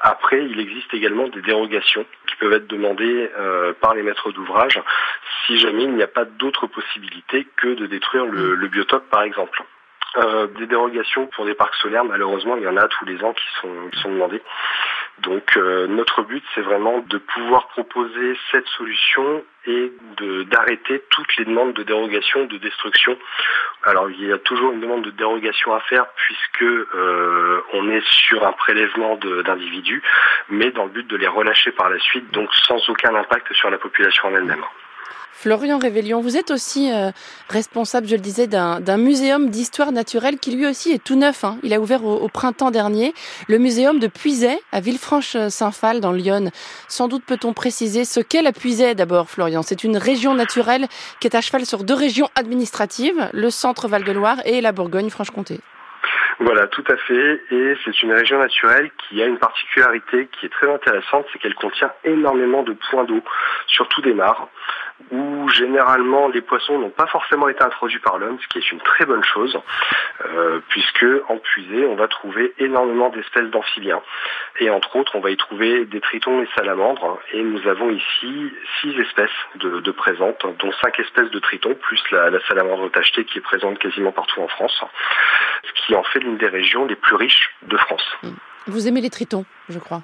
Après, 0.01 0.45
il 0.45 0.61
existe 0.61 0.93
également 0.93 1.29
des 1.29 1.41
dérogations 1.41 2.05
qui 2.27 2.37
peuvent 2.37 2.53
être 2.53 2.67
demandées 2.67 3.31
euh, 3.39 3.73
par 3.81 3.95
les 3.95 4.03
maîtres 4.03 4.33
d'ouvrage 4.33 4.81
si 5.47 5.59
jamais 5.59 5.85
il 5.85 5.95
n'y 5.95 6.03
a 6.03 6.09
pas 6.09 6.25
d'autre 6.25 6.67
possibilité 6.67 7.47
que 7.57 7.69
de 7.75 7.87
détruire 7.87 8.27
le, 8.27 8.69
biotope, 8.69 9.09
par 9.11 9.23
exemple. 9.23 9.63
Euh, 10.17 10.49
des 10.59 10.67
dérogations 10.67 11.29
pour 11.29 11.47
des 11.47 11.55
parcs 11.55 11.75
solaires, 11.77 12.05
malheureusement, 12.05 12.57
il 12.57 12.65
y 12.65 12.69
en 12.69 12.77
a 12.77 12.89
tous 12.89 13.05
les 13.05 13.23
ans 13.23 13.33
qui 13.33 13.47
sont 13.61 14.11
demandées. 14.11 14.43
Donc 15.23 15.57
euh, 15.57 15.87
notre 15.87 16.23
but, 16.23 16.43
c'est 16.55 16.61
vraiment 16.61 17.01
de 17.01 17.19
pouvoir 17.19 17.69
proposer 17.69 18.39
cette 18.51 18.67
solution 18.69 19.45
et 19.67 19.93
d'arrêter 20.51 21.03
toutes 21.11 21.37
les 21.37 21.45
demandes 21.45 21.75
de 21.75 21.83
dérogation, 21.83 22.47
de 22.47 22.57
destruction. 22.57 23.19
Alors 23.85 24.11
il 24.11 24.27
y 24.27 24.33
a 24.33 24.39
toujours 24.39 24.73
une 24.73 24.81
demande 24.81 25.05
de 25.05 25.11
dérogation 25.11 25.75
à 25.75 25.81
faire 25.81 26.07
puisque 26.17 26.63
euh, 26.63 27.61
on 27.75 27.91
est 27.91 28.05
sur 28.07 28.47
un 28.47 28.53
prélèvement 28.53 29.17
d'individus, 29.17 30.03
mais 30.49 30.71
dans 30.71 30.85
le 30.85 30.91
but 30.91 31.07
de 31.07 31.17
les 31.17 31.29
relâcher 31.29 31.73
par 31.73 31.91
la 31.91 31.99
suite, 31.99 32.31
donc 32.33 32.49
sans 32.55 32.89
aucun 32.89 33.15
impact 33.15 33.53
sur 33.53 33.71
la 33.71 33.79
population 33.79 34.29
en 34.29 34.35
elle-même. 34.35 34.65
Florian 35.43 35.79
Révélion, 35.79 36.21
vous 36.21 36.37
êtes 36.37 36.51
aussi 36.51 36.93
euh, 36.93 37.13
responsable, 37.49 38.07
je 38.07 38.15
le 38.15 38.21
disais, 38.21 38.47
d'un 38.47 38.99
muséum 38.99 39.49
d'histoire 39.49 39.91
naturelle 39.91 40.37
qui 40.37 40.55
lui 40.55 40.67
aussi 40.67 40.93
est 40.93 41.03
tout 41.03 41.17
neuf. 41.17 41.45
Hein. 41.45 41.57
Il 41.63 41.73
a 41.73 41.81
ouvert 41.81 42.05
au, 42.05 42.29
printemps 42.29 42.71
dernier 42.71 43.15
le 43.49 43.57
muséum 43.57 43.99
de 43.99 44.07
Puiset 44.07 44.59
à 44.71 44.81
Villefranche-Saint-Phal 44.81 46.01
dans 46.01 46.13
Lyon. 46.13 46.51
Sans 46.89 47.09
doute 47.09 47.25
peut-on 47.25 47.55
préciser 47.55 48.05
ce 48.05 48.21
qu'est 48.21 48.43
la 48.43 48.53
Puiset 48.53 48.95
d'abord, 48.95 49.31
Florian. 49.31 49.63
C'est 49.63 49.83
une 49.83 49.97
région 49.97 50.35
naturelle 50.35 50.89
qui 51.21 51.27
est 51.27 51.35
à 51.35 51.41
cheval 51.41 51.65
sur 51.65 51.85
deux 51.85 51.95
régions 51.95 52.29
administratives, 52.35 53.31
le 53.33 53.49
centre 53.49 53.89
Val-de-Loire 53.89 54.43
et 54.45 54.61
la 54.61 54.73
Bourgogne-Franche-Comté. 54.73 55.61
Voilà, 56.41 56.67
tout 56.67 56.85
à 56.89 56.97
fait. 56.97 57.43
Et 57.51 57.75
c'est 57.85 58.03
une 58.03 58.13
région 58.13 58.39
naturelle 58.39 58.91
qui 58.99 59.23
a 59.23 59.27
une 59.27 59.39
particularité 59.39 60.29
qui 60.39 60.47
est 60.47 60.51
très 60.51 60.71
intéressante, 60.71 61.25
c'est 61.33 61.39
qu'elle 61.39 61.55
contient 61.55 61.93
énormément 62.05 62.63
de 62.63 62.75
points 62.91 63.05
d'eau, 63.05 63.23
surtout 63.69 64.03
des 64.03 64.13
mares 64.13 64.49
où 65.11 65.49
généralement 65.49 66.29
les 66.29 66.41
poissons 66.41 66.79
n'ont 66.79 66.91
pas 66.91 67.07
forcément 67.07 67.49
été 67.49 67.63
introduits 67.63 67.99
par 67.99 68.19
l'homme, 68.19 68.39
ce 68.41 68.49
qui 68.49 68.59
est 68.59 68.73
une 68.73 68.81
très 68.81 69.05
bonne 69.05 69.25
chose, 69.25 69.59
euh, 70.25 70.61
puisque 70.69 71.07
en 71.29 71.39
puisée, 71.39 71.87
on 71.87 71.97
va 71.97 72.09
trouver 72.09 72.53
énormément 72.59 73.09
d'espèces 73.09 73.51
d'amphibiens. 73.51 74.01
Et 74.61 74.71
entre 74.71 74.97
autres, 74.97 75.17
on 75.17 75.21
va 75.21 75.31
y 75.31 75.37
trouver 75.37 75.85
des 75.87 76.01
tritons 76.01 76.43
et 76.43 76.49
salamandres. 76.55 77.19
Et 77.33 77.43
nous 77.43 77.67
avons 77.69 77.91
ici 77.91 78.53
six 78.81 78.99
espèces 79.01 79.31
de, 79.57 79.91
présentes, 79.91 80.45
dont 80.59 80.73
cinq 80.83 80.99
espèces 81.01 81.31
de 81.31 81.39
tritons, 81.39 81.75
plus 81.75 82.01
la 82.11 82.41
salamandre 82.47 82.91
tachetée 82.91 83.25
qui 83.25 83.39
est 83.39 83.43
présente 83.43 83.79
quasiment 83.79 84.13
partout 84.13 84.41
en 84.41 84.49
France, 84.49 84.85
ce 85.65 85.87
qui 85.87 85.95
en 85.95 86.03
fait 86.05 86.21
l'une 86.21 86.39
des 86.39 86.49
régions 86.49 86.87
les 86.87 86.97
plus 86.97 87.17
riches 87.17 87.51
de 87.63 87.77
France. 87.77 88.05
Vous 88.67 88.87
aimez 88.87 89.01
les 89.01 89.11
tritons, 89.11 89.45
je 89.69 89.79
crois 89.79 90.03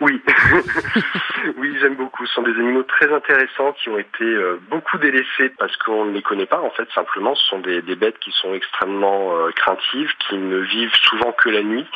oui, 0.00 0.22
oui, 1.56 1.76
j'aime 1.80 1.94
beaucoup. 1.94 2.26
Ce 2.26 2.34
sont 2.34 2.42
des 2.42 2.52
animaux 2.52 2.82
très 2.82 3.12
intéressants 3.12 3.72
qui 3.72 3.88
ont 3.88 3.98
été 3.98 4.24
euh, 4.24 4.60
beaucoup 4.68 4.98
délaissés 4.98 5.50
parce 5.58 5.74
qu'on 5.78 6.06
ne 6.06 6.12
les 6.12 6.22
connaît 6.22 6.46
pas. 6.46 6.60
En 6.60 6.70
fait, 6.70 6.88
simplement, 6.94 7.34
ce 7.34 7.44
sont 7.48 7.58
des, 7.60 7.80
bêtes 7.80 8.18
qui 8.18 8.30
sont 8.32 8.54
extrêmement 8.54 9.36
euh, 9.36 9.50
craintives, 9.52 10.12
qui 10.28 10.36
ne 10.36 10.58
vivent 10.58 10.94
souvent 11.02 11.32
que 11.32 11.48
la 11.48 11.62
nuit 11.62 11.86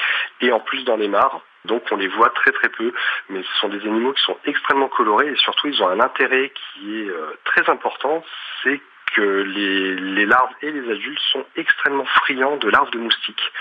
et 0.40 0.50
en 0.52 0.60
plus 0.60 0.84
dans 0.84 0.96
les 0.96 1.08
mares. 1.08 1.42
Donc 1.66 1.82
on 1.90 1.96
les 1.96 2.08
voit 2.08 2.30
très 2.30 2.52
très 2.52 2.70
peu, 2.70 2.92
mais 3.28 3.42
ce 3.42 3.60
sont 3.60 3.68
des 3.68 3.80
animaux 3.82 4.14
qui 4.14 4.22
sont 4.22 4.38
extrêmement 4.46 4.88
colorés 4.88 5.28
et 5.28 5.36
surtout 5.36 5.68
ils 5.68 5.82
ont 5.82 5.88
un 5.88 6.00
intérêt 6.00 6.50
qui 6.54 7.02
est 7.02 7.10
euh, 7.10 7.36
très 7.44 7.68
important, 7.70 8.24
c'est 8.62 8.80
que 9.14 9.20
les, 9.20 10.26
larves 10.26 10.52
et 10.62 10.70
les 10.70 10.90
adultes 10.90 11.20
sont 11.32 11.44
extrêmement 11.56 12.04
friands 12.04 12.56
de 12.56 12.68
larves 12.68 12.90
de 12.90 12.98
moustiques. 12.98 13.52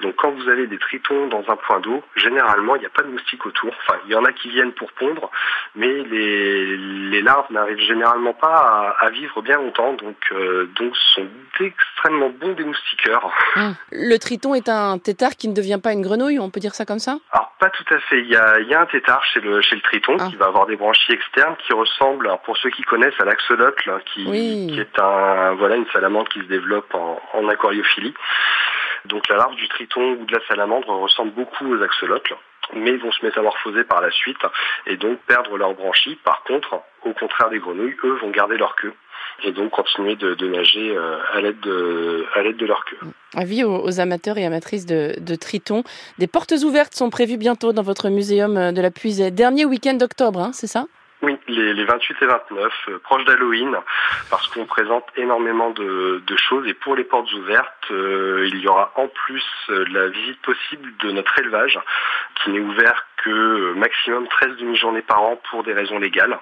Donc 0.00 0.16
quand 0.16 0.30
vous 0.30 0.48
avez 0.48 0.66
des 0.66 0.78
tritons 0.78 1.28
dans 1.28 1.44
un 1.48 1.56
point 1.56 1.80
d'eau, 1.80 2.02
généralement 2.16 2.76
il 2.76 2.80
n'y 2.80 2.86
a 2.86 2.90
pas 2.90 3.02
de 3.02 3.08
moustiques 3.08 3.44
autour. 3.46 3.72
Enfin, 3.80 3.98
il 4.06 4.12
y 4.12 4.14
en 4.14 4.24
a 4.24 4.32
qui 4.32 4.48
viennent 4.50 4.72
pour 4.72 4.92
pondre, 4.92 5.30
mais 5.74 6.02
les, 6.04 7.22
larves 7.22 7.50
n'arrivent 7.50 7.80
généralement 7.80 8.32
pas 8.32 8.96
à, 9.00 9.10
vivre 9.10 9.42
bien 9.42 9.56
longtemps. 9.56 9.92
Donc, 9.94 10.16
euh, 10.32 10.66
donc 10.76 10.96
ce 10.96 11.14
sont 11.14 11.26
extrêmement 11.60 12.30
bons 12.30 12.52
démoustiqueurs. 12.52 13.32
Hum. 13.56 13.74
Le 13.90 14.16
triton 14.18 14.54
est 14.54 14.68
un 14.68 14.98
tétard 14.98 15.32
qui 15.36 15.48
ne 15.48 15.54
devient 15.54 15.80
pas 15.82 15.92
une 15.92 16.02
grenouille, 16.02 16.38
on 16.38 16.50
peut 16.50 16.60
dire 16.60 16.74
ça 16.74 16.84
comme 16.84 17.00
ça? 17.00 17.18
Alors 17.32 17.47
pas 17.58 17.70
tout 17.70 17.84
à 17.92 17.98
fait. 17.98 18.20
Il 18.20 18.28
y 18.28 18.36
a, 18.36 18.60
il 18.60 18.68
y 18.68 18.74
a 18.74 18.80
un 18.80 18.86
tétard 18.86 19.24
chez 19.24 19.40
le, 19.40 19.60
chez 19.60 19.76
le 19.76 19.82
triton 19.82 20.16
ah. 20.18 20.26
qui 20.28 20.36
va 20.36 20.46
avoir 20.46 20.66
des 20.66 20.76
branchies 20.76 21.12
externes 21.12 21.56
qui 21.66 21.72
ressemblent, 21.72 22.30
pour 22.44 22.56
ceux 22.56 22.70
qui 22.70 22.82
connaissent, 22.82 23.20
à 23.20 23.24
l'axolotl, 23.24 24.02
qui, 24.12 24.24
qui 24.24 24.80
est 24.80 25.00
voilà, 25.00 25.76
une 25.76 25.86
salamandre 25.92 26.28
qui 26.28 26.40
se 26.40 26.46
développe 26.46 26.94
en, 26.94 27.48
aquariophilie. 27.48 28.14
Donc 29.04 29.28
la 29.28 29.36
larve 29.36 29.54
du 29.54 29.68
triton 29.68 30.18
ou 30.20 30.24
de 30.24 30.34
la 30.34 30.44
salamandre 30.46 30.88
ressemble 30.88 31.32
beaucoup 31.32 31.72
aux 31.72 31.82
axolotls, 31.82 32.36
mais 32.74 32.90
ils 32.90 33.00
vont 33.00 33.12
se 33.12 33.24
métamorphoser 33.24 33.84
par 33.84 34.00
la 34.00 34.10
suite 34.10 34.40
et 34.86 34.96
donc 34.96 35.18
perdre 35.20 35.56
leur 35.56 35.74
branchie. 35.74 36.16
Par 36.24 36.42
contre, 36.42 36.82
au 37.04 37.12
contraire 37.12 37.48
des 37.48 37.58
grenouilles, 37.58 37.96
eux 38.04 38.18
vont 38.20 38.30
garder 38.30 38.56
leur 38.56 38.74
queue 38.76 38.94
et 39.44 39.52
donc 39.52 39.70
continuer 39.70 40.16
de, 40.16 40.34
nager 40.48 40.96
euh, 40.96 41.18
à 41.32 41.40
l'aide 41.40 41.60
de, 41.60 42.24
à 42.34 42.42
l'aide 42.42 42.56
de 42.56 42.66
leur 42.66 42.84
queue. 42.84 42.98
Avis 43.36 43.64
aux, 43.64 44.00
amateurs 44.00 44.38
et 44.38 44.44
amatrices 44.44 44.86
de, 44.86 45.14
de 45.20 45.34
Triton. 45.34 45.84
Des 46.18 46.26
portes 46.26 46.54
ouvertes 46.64 46.94
sont 46.94 47.10
prévues 47.10 47.36
bientôt 47.36 47.72
dans 47.72 47.82
votre 47.82 48.08
muséum 48.08 48.72
de 48.72 48.80
la 48.80 48.90
Puisée. 48.90 49.30
Dernier 49.30 49.64
week-end 49.64 49.94
d'octobre, 49.94 50.40
hein, 50.40 50.50
c'est 50.52 50.66
ça? 50.66 50.86
Les, 51.48 51.74
les, 51.74 51.84
28 51.84 52.16
et 52.22 52.26
29, 52.26 52.72
euh, 52.88 52.98
proches 52.98 53.24
d'Halloween, 53.24 53.76
parce 54.30 54.46
qu'on 54.48 54.66
présente 54.66 55.04
énormément 55.16 55.70
de, 55.70 56.22
de, 56.26 56.36
choses. 56.36 56.66
Et 56.68 56.74
pour 56.74 56.94
les 56.94 57.04
portes 57.04 57.32
ouvertes, 57.32 57.90
euh, 57.90 58.48
il 58.48 58.60
y 58.60 58.68
aura 58.68 58.92
en 58.96 59.08
plus 59.08 59.44
euh, 59.70 59.84
la 59.90 60.08
visite 60.08 60.40
possible 60.42 60.92
de 61.00 61.10
notre 61.10 61.38
élevage, 61.38 61.78
qui 62.36 62.50
n'est 62.50 62.60
ouvert 62.60 63.06
que 63.24 63.72
maximum 63.74 64.28
13 64.28 64.58
demi-journées 64.58 65.02
par 65.02 65.20
an 65.22 65.40
pour 65.50 65.64
des 65.64 65.72
raisons 65.72 65.98
légales. 65.98 66.38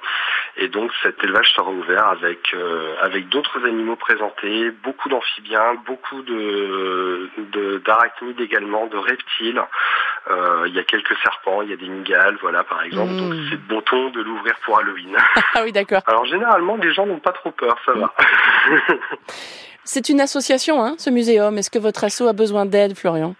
Et 0.58 0.68
donc 0.68 0.90
cet 1.02 1.22
élevage 1.24 1.50
sera 1.54 1.70
ouvert 1.70 2.06
avec 2.08 2.54
avec 3.00 3.30
d'autres 3.30 3.64
animaux 3.64 3.96
présentés, 3.96 4.70
beaucoup 4.82 5.08
d'amphibiens, 5.08 5.74
beaucoup 5.86 6.20
de 6.20 7.30
d'arachnides 7.82 8.40
également, 8.40 8.86
de 8.88 8.98
reptiles. 8.98 9.62
il 10.66 10.74
y 10.74 10.78
a 10.78 10.84
quelques 10.84 11.16
serpents, 11.22 11.62
il 11.62 11.70
y 11.70 11.72
a 11.72 11.76
des 11.76 11.88
migales, 11.88 12.36
voilà 12.42 12.62
par 12.62 12.82
exemple. 12.82 13.14
Donc 13.16 13.32
mmh. 13.32 13.46
c'est 13.50 13.66
bon 13.68 13.80
ton 13.80 14.10
de 14.10 14.20
l'ouvrir 14.20 14.54
pour 14.64 14.78
Halloween. 14.78 14.95
ah 15.54 15.62
oui, 15.64 15.72
d'accord. 15.72 16.02
Alors 16.06 16.24
généralement, 16.26 16.76
les 16.76 16.92
gens 16.92 17.06
n'ont 17.06 17.18
pas 17.18 17.32
trop 17.32 17.50
peur, 17.50 17.76
ça 17.84 17.92
va. 17.92 18.12
c'est 19.84 20.08
une 20.08 20.20
association, 20.20 20.82
hein, 20.82 20.94
ce 20.98 21.10
muséum. 21.10 21.58
Est-ce 21.58 21.70
que 21.70 21.78
votre 21.78 22.04
asso 22.04 22.22
a 22.22 22.32
besoin 22.32 22.66
d'aide, 22.66 22.96
Florian? 22.96 23.34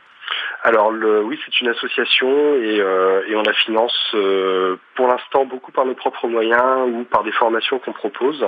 Alors 0.63 0.91
le, 0.91 1.23
oui, 1.23 1.39
c'est 1.45 1.61
une 1.61 1.69
association 1.69 2.29
et, 2.57 2.81
euh, 2.81 3.23
et 3.29 3.37
on 3.37 3.43
la 3.43 3.53
finance 3.53 3.97
euh, 4.15 4.77
pour 4.97 5.07
l'instant 5.07 5.45
beaucoup 5.45 5.71
par 5.71 5.87
nos 5.87 5.95
propres 5.95 6.27
moyens 6.27 6.89
ou 6.89 7.05
par 7.05 7.23
des 7.23 7.31
formations 7.31 7.79
qu'on 7.79 7.93
propose, 7.93 8.45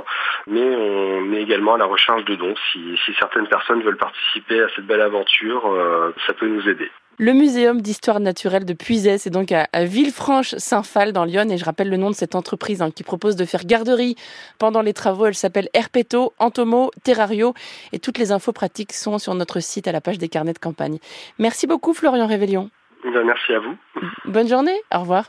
mais 0.48 0.60
on 0.60 1.32
est 1.32 1.42
également 1.42 1.74
à 1.74 1.78
la 1.78 1.84
recherche 1.84 2.24
de 2.24 2.34
dons. 2.34 2.56
Si, 2.72 2.98
si 3.04 3.14
certaines 3.20 3.46
personnes 3.46 3.82
veulent 3.82 3.96
participer 3.96 4.60
à 4.60 4.68
cette 4.74 4.86
belle 4.86 5.00
aventure, 5.00 5.70
euh, 5.72 6.12
ça 6.26 6.32
peut 6.32 6.48
nous 6.48 6.68
aider. 6.68 6.90
Le 7.20 7.32
Muséum 7.32 7.80
d'histoire 7.80 8.20
naturelle 8.20 8.64
de 8.64 8.72
Puisay, 8.72 9.18
c'est 9.18 9.30
donc 9.30 9.50
à, 9.50 9.66
Villefranche-Saint-Phal 9.74 11.12
dans 11.12 11.24
Lyon. 11.24 11.48
Et 11.50 11.58
je 11.58 11.64
rappelle 11.64 11.90
le 11.90 11.96
nom 11.96 12.10
de 12.10 12.14
cette 12.14 12.36
entreprise 12.36 12.80
hein, 12.80 12.92
qui 12.92 13.02
propose 13.02 13.34
de 13.34 13.44
faire 13.44 13.64
garderie 13.64 14.14
pendant 14.60 14.82
les 14.82 14.92
travaux. 14.92 15.26
Elle 15.26 15.34
s'appelle 15.34 15.68
Herpeto, 15.74 16.32
Antomo, 16.38 16.92
Terrario. 17.02 17.54
Et 17.92 17.98
toutes 17.98 18.18
les 18.18 18.30
infos 18.30 18.52
pratiques 18.52 18.92
sont 18.92 19.18
sur 19.18 19.34
notre 19.34 19.58
site 19.58 19.88
à 19.88 19.92
la 19.92 20.00
page 20.00 20.18
des 20.18 20.28
carnets 20.28 20.52
de 20.52 20.60
campagne. 20.60 20.98
Merci 21.40 21.66
beaucoup 21.66 21.92
Florian 21.92 22.28
Révélion. 22.28 22.70
Ben, 23.02 23.24
merci 23.24 23.52
à 23.52 23.58
vous. 23.58 23.76
Bonne 24.24 24.48
journée. 24.48 24.78
Au 24.94 25.00
revoir. 25.00 25.24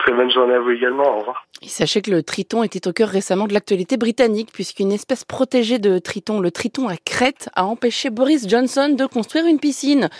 Très 0.00 0.12
bonne 0.12 0.30
journée 0.30 0.54
à 0.54 0.60
vous 0.60 0.70
également. 0.70 1.16
Au 1.16 1.20
revoir. 1.20 1.46
Sachez 1.70 2.02
que 2.02 2.10
le 2.10 2.22
triton 2.22 2.62
était 2.62 2.88
au 2.88 2.92
cœur 2.92 3.08
récemment 3.08 3.46
de 3.46 3.54
l'actualité 3.54 3.96
britannique 3.96 4.50
puisqu'une 4.52 4.92
espèce 4.92 5.24
protégée 5.24 5.78
de 5.78 5.98
triton, 5.98 6.40
le 6.40 6.50
triton 6.50 6.88
à 6.88 6.96
crête, 6.96 7.48
a 7.54 7.64
empêché 7.64 8.10
Boris 8.10 8.48
Johnson 8.48 8.90
de 8.96 9.06
construire 9.06 9.46
une 9.46 9.58
piscine. 9.58 10.10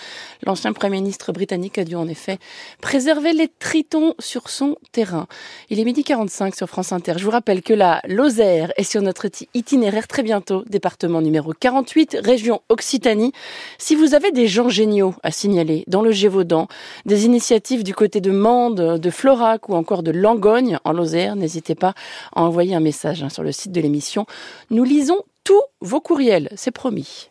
L'ancien 0.46 0.72
Premier 0.72 1.00
ministre 1.00 1.32
britannique 1.32 1.78
a 1.78 1.84
dû 1.84 1.96
en 1.96 2.08
effet 2.08 2.38
préserver 2.80 3.32
les 3.32 3.48
tritons 3.48 4.14
sur 4.18 4.48
son 4.48 4.76
terrain. 4.92 5.26
Il 5.68 5.80
est 5.80 5.84
midi 5.84 6.04
45 6.04 6.54
sur 6.54 6.68
France 6.68 6.92
Inter. 6.92 7.14
Je 7.16 7.24
vous 7.24 7.30
rappelle 7.30 7.62
que 7.62 7.74
la 7.74 8.00
Lozère 8.08 8.72
est 8.76 8.84
sur 8.84 9.02
notre 9.02 9.26
itinéraire 9.54 10.08
très 10.08 10.22
bientôt, 10.22 10.64
département 10.66 11.20
numéro 11.20 11.52
48, 11.52 12.18
région 12.22 12.62
Occitanie. 12.68 13.32
Si 13.78 13.94
vous 13.94 14.14
avez 14.14 14.30
des 14.30 14.46
gens 14.46 14.68
géniaux 14.68 15.14
à 15.22 15.30
signaler 15.30 15.84
dans 15.88 16.02
le 16.02 16.12
Gévaudan, 16.12 16.68
des 17.06 17.26
initiatives 17.26 17.84
du 17.84 17.94
côté 17.94 18.20
de 18.20 18.30
Mende, 18.30 18.98
de 18.98 19.10
Florence, 19.10 19.42
ou 19.68 19.74
encore 19.74 20.02
de 20.02 20.10
Langogne 20.10 20.78
en 20.84 20.92
Lozère, 20.92 21.31
n'hésitez 21.36 21.74
pas 21.74 21.94
à 22.34 22.42
envoyer 22.42 22.74
un 22.74 22.80
message 22.80 23.22
hein, 23.22 23.28
sur 23.28 23.42
le 23.42 23.52
site 23.52 23.72
de 23.72 23.80
l'émission. 23.80 24.26
Nous 24.70 24.84
lisons 24.84 25.22
tous 25.44 25.62
vos 25.80 26.00
courriels, 26.00 26.48
c'est 26.56 26.70
promis. 26.70 27.30